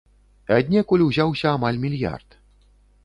Аднекуль 0.55 1.03
узяўся 1.07 1.47
амаль 1.59 1.81
мільярд! 1.87 2.29